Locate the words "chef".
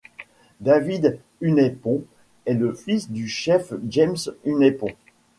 3.27-3.71